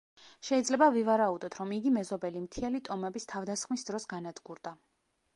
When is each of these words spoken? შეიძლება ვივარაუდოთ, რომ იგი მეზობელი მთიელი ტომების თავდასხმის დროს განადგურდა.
შეიძლება 0.47 0.85
ვივარაუდოთ, 0.93 1.57
რომ 1.59 1.73
იგი 1.75 1.91
მეზობელი 1.97 2.41
მთიელი 2.45 2.81
ტომების 2.87 3.27
თავდასხმის 3.33 3.85
დროს 3.91 4.09
განადგურდა. 4.15 4.73